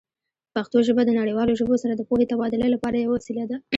[0.53, 3.57] پښتو ژبه د نړیوالو ژبو سره د پوهې تبادله لپاره یوه وسیله ده.